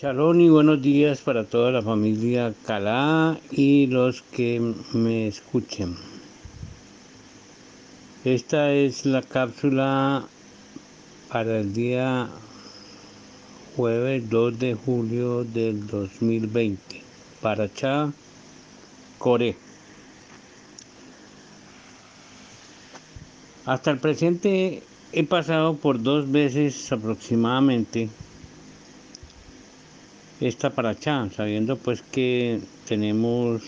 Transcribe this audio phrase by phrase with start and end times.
[0.00, 4.60] Shalom y buenos días para toda la familia Calá y los que
[4.92, 5.96] me escuchen.
[8.24, 10.24] Esta es la cápsula
[11.32, 12.28] para el día
[13.74, 17.02] jueves 2 de julio del 2020
[17.42, 18.12] para Cha,
[19.18, 19.56] Core.
[23.66, 28.08] Hasta el presente he pasado por dos veces aproximadamente
[30.40, 33.62] esta paracha, sabiendo pues que tenemos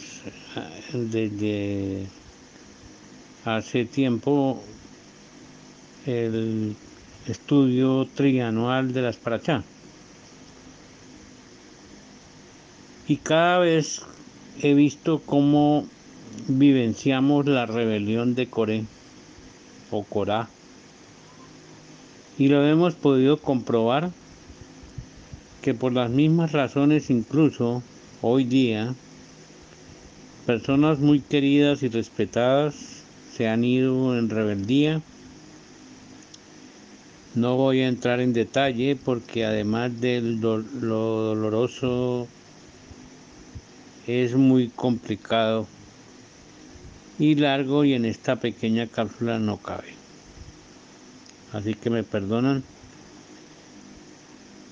[0.56, 2.06] eh, desde
[3.44, 4.62] hace tiempo
[6.06, 6.76] el
[7.26, 9.64] estudio trianual de las parachá.
[13.08, 14.02] Y cada vez
[14.62, 15.86] he visto cómo
[16.46, 18.84] vivenciamos la rebelión de Coré
[19.90, 20.48] o Corá.
[22.38, 24.10] Y lo hemos podido comprobar
[25.62, 27.82] que por las mismas razones incluso
[28.22, 28.94] hoy día
[30.46, 32.74] personas muy queridas y respetadas
[33.36, 35.00] se han ido en rebeldía.
[37.34, 42.26] No voy a entrar en detalle porque además de lo doloroso
[44.06, 45.68] es muy complicado
[47.18, 49.94] y largo y en esta pequeña cápsula no cabe.
[51.52, 52.64] Así que me perdonan.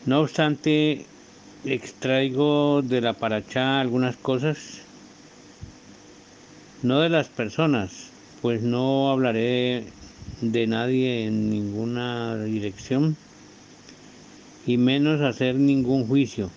[0.09, 1.05] No obstante,
[1.67, 4.81] extraigo de la paracha algunas cosas,
[6.83, 8.09] no de las personas,
[8.41, 9.85] pues no hablaré
[10.41, 13.19] de nadie en ninguna dirección
[14.67, 16.49] y menos hacer ningún juicio.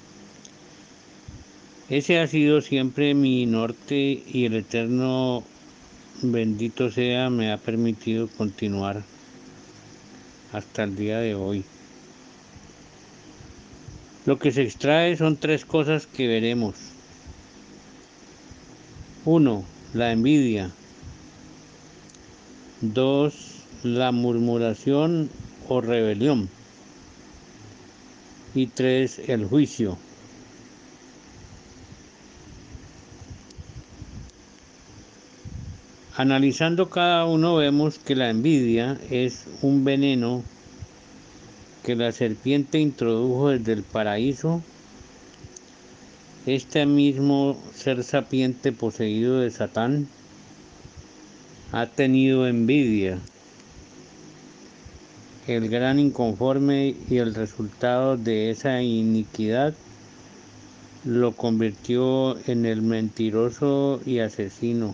[1.90, 5.44] Ese ha sido siempre mi norte y el eterno
[6.22, 9.04] bendito sea me ha permitido continuar
[10.54, 11.66] hasta el día de hoy.
[14.26, 16.76] Lo que se extrae son tres cosas que veremos.
[19.26, 20.70] Uno, la envidia.
[22.82, 25.30] Dos, la murmuración
[25.68, 26.50] o rebelión.
[28.54, 29.98] Y tres, el juicio.
[36.16, 40.44] Analizando cada uno vemos que la envidia es un veneno
[41.84, 44.62] que la serpiente introdujo desde el paraíso,
[46.46, 50.08] este mismo ser sapiente poseído de Satán
[51.72, 53.20] ha tenido envidia.
[55.48, 59.74] El gran inconforme y el resultado de esa iniquidad
[61.04, 64.94] lo convirtió en el mentiroso y asesino.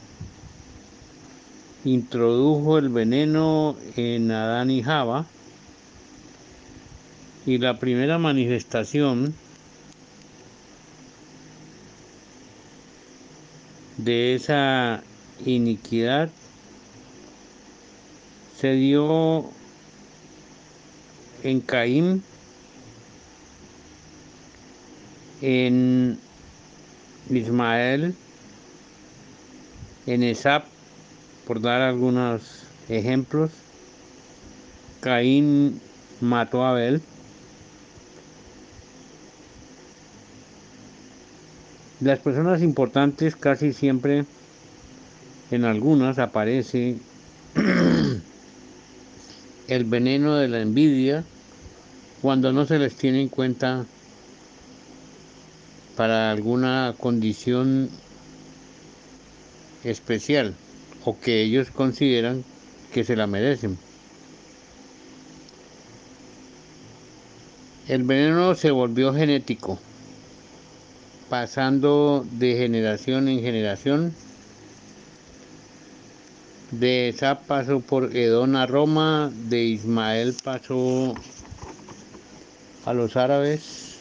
[1.84, 5.26] Introdujo el veneno en Adán y Java
[7.48, 9.34] y la primera manifestación
[13.96, 15.02] de esa
[15.46, 16.30] iniquidad
[18.60, 19.50] se dio
[21.44, 22.22] en Caín,
[25.42, 26.20] en
[27.30, 28.14] Ismael,
[30.06, 30.66] en Esap,
[31.46, 33.52] por dar algunos ejemplos.
[35.00, 35.80] Caín
[36.20, 37.02] mató a Abel.
[42.00, 44.26] Las personas importantes casi siempre,
[45.50, 46.96] en algunas aparece
[49.68, 51.24] el veneno de la envidia
[52.22, 53.84] cuando no se les tiene en cuenta
[55.96, 57.90] para alguna condición
[59.84, 60.54] especial
[61.04, 62.44] o que ellos consideran
[62.94, 63.76] que se la merecen.
[67.88, 69.80] El veneno se volvió genético
[71.30, 74.14] pasando de generación en generación.
[76.72, 81.16] De esa pasó por Edón a Roma, de Ismael pasó
[82.86, 84.00] a los árabes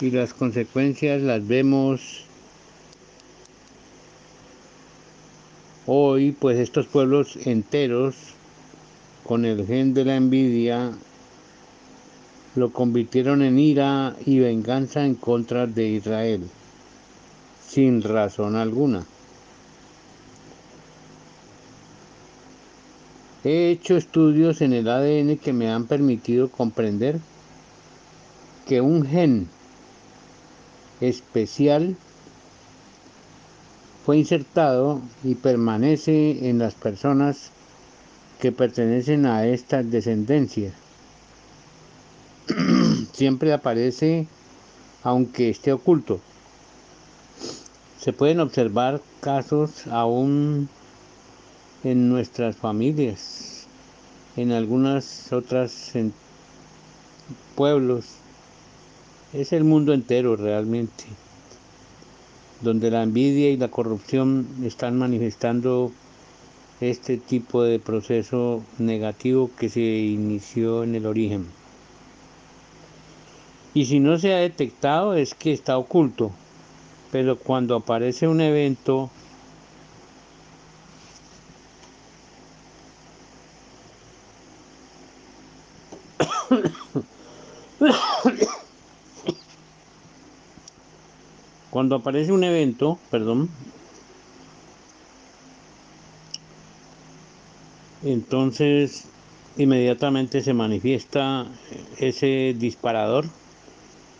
[0.00, 2.24] y las consecuencias las vemos
[5.86, 8.14] hoy, pues estos pueblos enteros
[9.24, 10.92] con el gen de la envidia
[12.58, 16.42] lo convirtieron en ira y venganza en contra de Israel,
[17.66, 19.04] sin razón alguna.
[23.44, 27.20] He hecho estudios en el ADN que me han permitido comprender
[28.66, 29.48] que un gen
[31.00, 31.96] especial
[34.04, 37.50] fue insertado y permanece en las personas
[38.40, 40.87] que pertenecen a estas descendencias
[43.18, 44.28] siempre aparece
[45.02, 46.20] aunque esté oculto.
[47.98, 50.68] Se pueden observar casos aún
[51.82, 53.66] en nuestras familias,
[54.36, 55.94] en algunas otras
[57.56, 58.04] pueblos.
[59.32, 61.04] Es el mundo entero realmente,
[62.60, 65.90] donde la envidia y la corrupción están manifestando
[66.80, 71.58] este tipo de proceso negativo que se inició en el origen.
[73.78, 76.32] Y si no se ha detectado es que está oculto,
[77.12, 79.08] pero cuando aparece un evento
[91.70, 93.48] cuando aparece un evento, perdón,
[98.02, 99.04] entonces
[99.56, 101.46] inmediatamente se manifiesta
[102.00, 103.26] ese disparador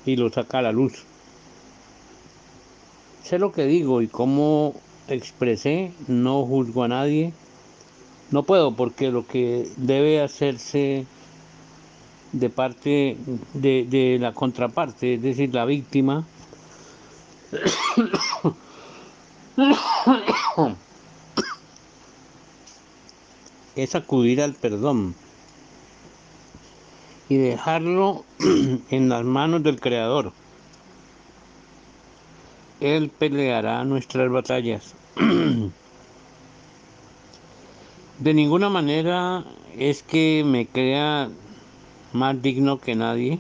[0.09, 1.05] y lo saca a la luz.
[3.23, 4.75] Sé lo que digo y cómo
[5.07, 7.33] expresé, no juzgo a nadie.
[8.31, 11.07] No puedo porque lo que debe hacerse
[12.33, 13.17] de parte
[13.55, 16.27] de, de la contraparte, es decir, la víctima,
[23.77, 25.15] es acudir al perdón
[27.29, 28.25] y dejarlo
[28.91, 30.33] en las manos del Creador.
[32.81, 34.95] Él peleará nuestras batallas.
[38.19, 39.45] De ninguna manera
[39.77, 41.31] es que me crea
[42.13, 43.39] más digno que nadie,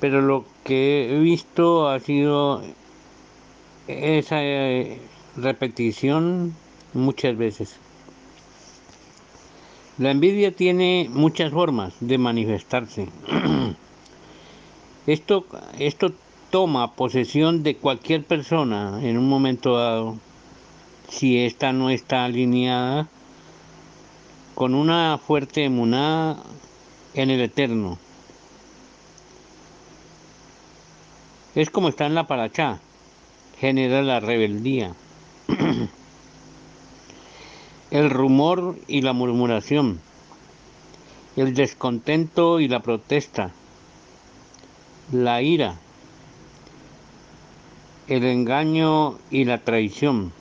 [0.00, 2.62] pero lo que he visto ha sido
[3.86, 5.00] esa eh,
[5.36, 6.54] repetición
[6.92, 7.76] muchas veces.
[9.98, 13.08] La envidia tiene muchas formas de manifestarse.
[15.08, 15.44] esto,
[15.80, 16.12] esto
[16.50, 20.16] toma posesión de cualquier persona en un momento dado
[21.08, 23.08] si ésta no está alineada
[24.54, 26.44] con una fuerte emunada
[27.14, 27.98] en el eterno.
[31.56, 32.78] Es como está en la paracha,
[33.58, 34.94] genera la rebeldía.
[37.90, 40.00] el rumor y la murmuración,
[41.36, 43.52] el descontento y la protesta,
[45.10, 45.76] la ira,
[48.08, 50.32] el engaño y la traición,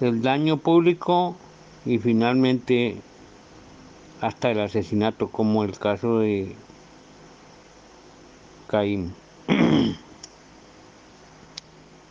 [0.00, 1.36] el daño público
[1.84, 2.98] y finalmente
[4.20, 6.54] hasta el asesinato, como el caso de
[8.68, 9.14] Caín.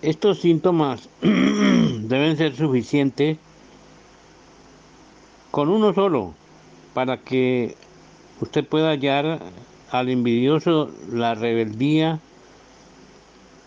[0.02, 3.38] Estos síntomas deben ser suficientes
[5.56, 6.34] con uno solo
[6.94, 7.78] para que
[8.42, 9.40] usted pueda hallar
[9.90, 12.20] al envidioso la rebeldía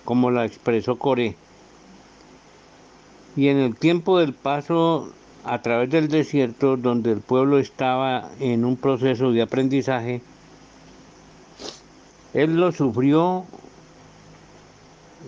[0.04, 1.34] como la expresó Coré.
[3.36, 5.10] Y en el tiempo del paso
[5.44, 10.20] a través del desierto, donde el pueblo estaba en un proceso de aprendizaje,
[12.34, 13.46] él lo sufrió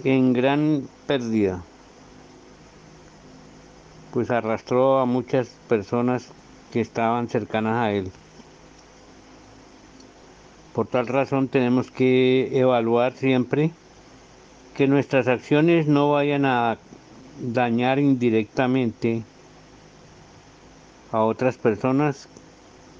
[0.05, 1.63] en gran pérdida,
[4.13, 6.35] pues arrastró a muchas personas
[6.73, 8.11] que estaban cercanas a él.
[10.75, 13.73] Por tal razón tenemos que evaluar siempre
[14.75, 16.79] que nuestras acciones no vayan a
[17.41, 19.23] dañar indirectamente
[21.13, 22.29] a otras personas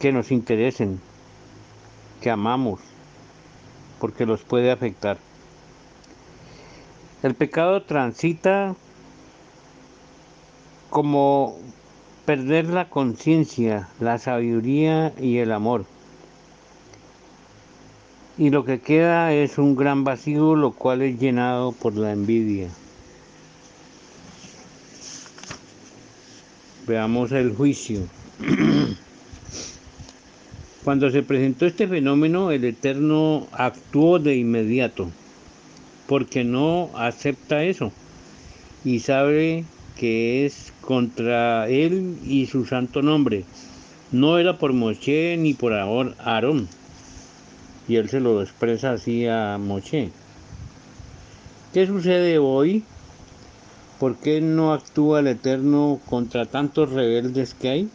[0.01, 1.01] que nos interesen,
[2.21, 2.81] que amamos,
[4.01, 5.19] porque los puede afectar.
[7.23, 8.75] El pecado transita
[10.89, 11.57] como
[12.31, 15.85] perder la conciencia, la sabiduría y el amor.
[18.39, 22.69] Y lo que queda es un gran vacío, lo cual es llenado por la envidia.
[26.87, 28.03] Veamos el juicio.
[30.85, 35.11] Cuando se presentó este fenómeno, el Eterno actuó de inmediato
[36.07, 37.91] porque no acepta eso
[38.85, 39.65] y sabe
[40.01, 43.45] que es contra él y su santo nombre.
[44.13, 46.69] No era por Moshe ni por Aarón.
[47.87, 50.11] Y él se lo expresa así a Moshe.
[51.75, 52.83] ¿Qué sucede hoy?
[53.99, 57.89] ¿Por qué no actúa el Eterno contra tantos rebeldes que hay?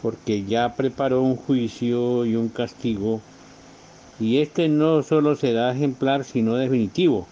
[0.00, 3.20] Porque ya preparó un juicio y un castigo
[4.18, 7.26] y este no solo será ejemplar, sino definitivo.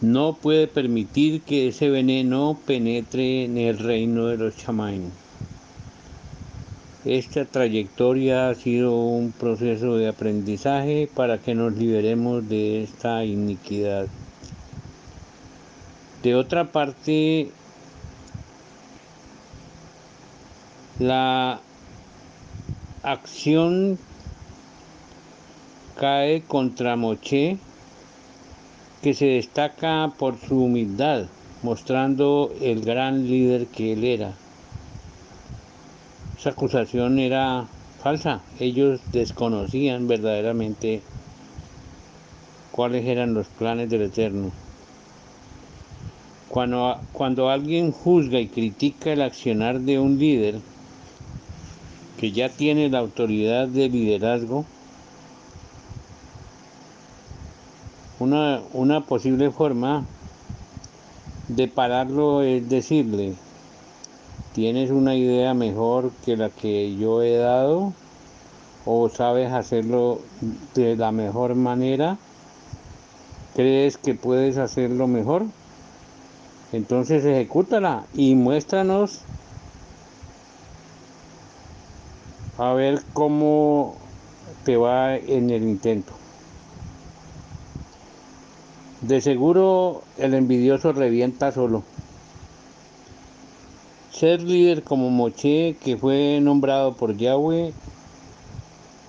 [0.00, 5.12] No puede permitir que ese veneno penetre en el reino de los chamanes.
[7.04, 14.06] Esta trayectoria ha sido un proceso de aprendizaje para que nos liberemos de esta iniquidad.
[16.22, 17.50] De otra parte,
[20.98, 21.60] la
[23.02, 23.98] acción
[25.98, 27.58] cae contra Moche,
[29.02, 31.26] que se destaca por su humildad,
[31.62, 34.32] mostrando el gran líder que él era.
[36.38, 37.66] Esa acusación era
[38.02, 38.40] falsa.
[38.58, 41.02] Ellos desconocían verdaderamente
[42.72, 44.50] cuáles eran los planes del Eterno.
[46.48, 50.56] Cuando, cuando alguien juzga y critica el accionar de un líder
[52.18, 54.66] que ya tiene la autoridad de liderazgo,
[58.20, 60.04] una, una posible forma
[61.48, 63.34] de pararlo es decirle,
[64.52, 67.92] ¿tienes una idea mejor que la que yo he dado?
[68.84, 70.20] ¿O sabes hacerlo
[70.74, 72.18] de la mejor manera?
[73.56, 75.46] ¿Crees que puedes hacerlo mejor?
[76.72, 79.20] Entonces ejecútala y muéstranos
[82.58, 83.96] a ver cómo
[84.64, 86.19] te va en el intento.
[89.00, 91.82] De seguro el envidioso revienta solo.
[94.12, 97.72] Ser líder como Moche, que fue nombrado por Yahweh,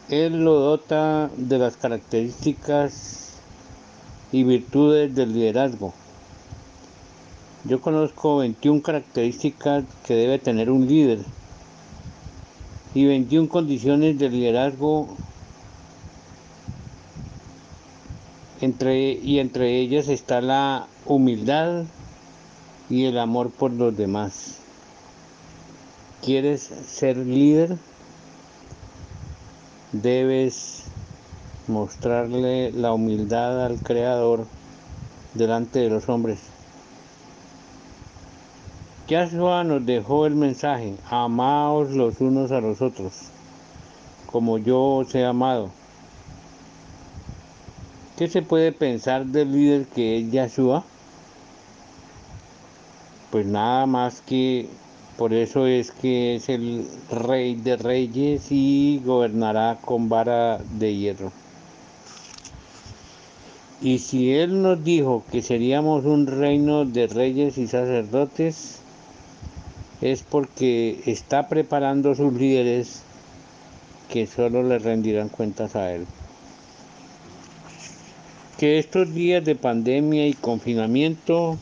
[0.07, 3.33] él lo dota de las características
[4.31, 5.93] y virtudes del liderazgo.
[7.65, 11.19] Yo conozco 21 características que debe tener un líder
[12.93, 15.17] y 21 condiciones de liderazgo
[18.61, 21.85] entre, y entre ellas está la humildad
[22.89, 24.57] y el amor por los demás.
[26.23, 27.77] ¿Quieres ser líder?
[29.91, 30.83] Debes
[31.67, 34.45] mostrarle la humildad al Creador
[35.33, 36.39] delante de los hombres.
[39.07, 43.13] Yahshua nos dejó el mensaje, amaos los unos a los otros,
[44.27, 45.80] como yo os he amado.
[48.21, 50.83] ¿Qué se puede pensar del líder que es Yahshua?
[53.31, 54.67] Pues nada más que
[55.17, 61.31] por eso es que es el rey de reyes y gobernará con vara de hierro.
[63.81, 68.81] Y si Él nos dijo que seríamos un reino de reyes y sacerdotes,
[70.01, 73.01] es porque está preparando sus líderes
[74.09, 76.05] que solo le rendirán cuentas a Él.
[78.61, 81.57] Que estos días de pandemia y confinamiento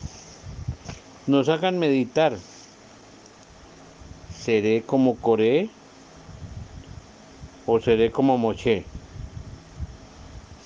[1.26, 2.36] nos hagan meditar.
[4.38, 5.70] ¿Seré como Coré
[7.64, 8.84] o seré como Moche?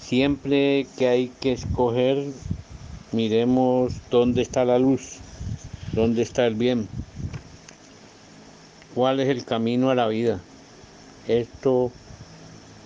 [0.02, 2.26] Siempre que hay que escoger,
[3.12, 5.20] miremos dónde está la luz,
[5.92, 6.88] dónde está el bien
[8.94, 10.40] cuál es el camino a la vida.
[11.26, 11.90] Esto,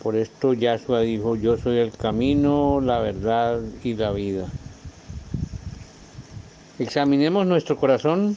[0.03, 4.49] por esto Yahshua dijo, yo soy el camino, la verdad y la vida.
[6.79, 8.37] Examinemos nuestro corazón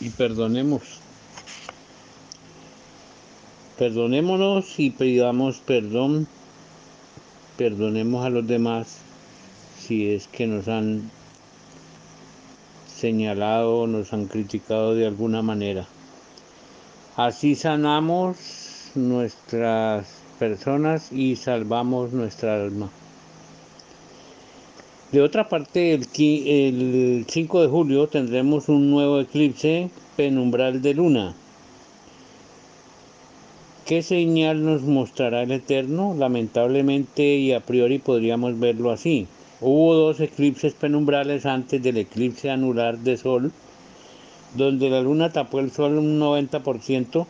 [0.00, 1.00] y perdonemos.
[3.78, 6.26] Perdonémonos y pidamos perdón.
[7.56, 8.98] Perdonemos a los demás
[9.78, 11.10] si es que nos han
[12.86, 15.86] señalado, nos han criticado de alguna manera.
[17.16, 22.88] Así sanamos nuestras personas y salvamos nuestra alma.
[25.12, 31.34] De otra parte, el, 5 de julio tendremos un nuevo eclipse penumbral de luna.
[33.84, 36.14] ¿Qué señal nos mostrará el Eterno?
[36.16, 39.26] Lamentablemente y a priori podríamos verlo así.
[39.60, 43.52] Hubo dos eclipses penumbrales antes del eclipse anular de Sol
[44.54, 47.26] donde la luna tapó el sol un 90%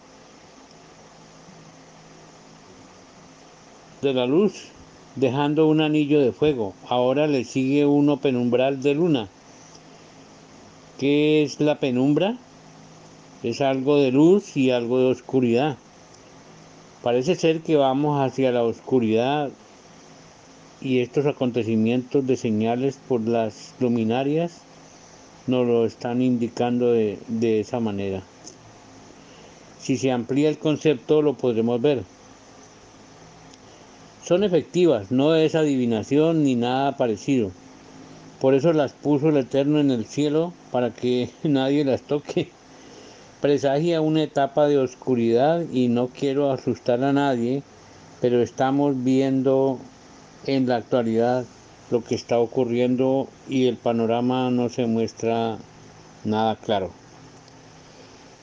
[4.02, 4.69] de la luz,
[5.16, 6.75] dejando un anillo de fuego.
[6.88, 9.28] Ahora le sigue uno penumbral de luna.
[10.99, 12.37] ¿Qué es la penumbra?
[13.42, 15.76] Es algo de luz y algo de oscuridad.
[17.02, 19.50] Parece ser que vamos hacia la oscuridad
[20.83, 24.62] y estos acontecimientos de señales por las luminarias
[25.47, 28.23] nos lo están indicando de, de esa manera.
[29.78, 32.02] Si se amplía el concepto lo podremos ver.
[34.31, 37.51] Son efectivas, no es adivinación ni nada parecido.
[38.41, 42.49] Por eso las puso el Eterno en el cielo para que nadie las toque.
[43.41, 47.65] presagia una etapa de oscuridad y no quiero asustar a nadie,
[48.21, 49.81] pero estamos viendo
[50.47, 51.45] en la actualidad
[51.91, 55.59] lo que está ocurriendo y el panorama no se muestra
[56.23, 57.00] nada claro.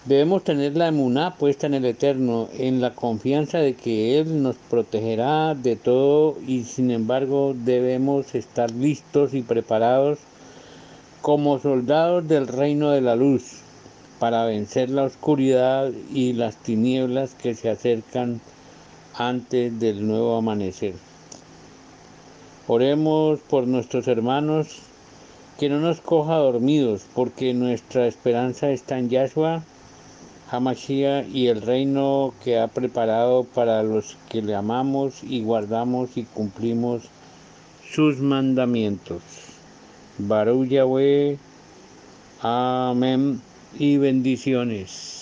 [0.08, 4.56] Debemos tener la emuná puesta en el Eterno, en la confianza de que Él nos
[4.56, 10.20] protegerá de todo y sin embargo debemos estar listos y preparados
[11.22, 13.58] como soldados del reino de la luz
[14.18, 18.40] para vencer la oscuridad y las tinieblas que se acercan
[19.14, 20.94] antes del nuevo amanecer.
[22.70, 24.84] Oremos por nuestros hermanos
[25.60, 29.64] que no nos coja dormidos, porque nuestra esperanza está en Yahshua
[30.50, 36.24] Hamashiach y el reino que ha preparado para los que le amamos y guardamos y
[36.24, 37.04] cumplimos
[37.92, 39.22] sus mandamientos.
[40.18, 41.38] Baruch Yahweh,
[42.42, 43.42] amén
[43.78, 45.17] y bendiciones.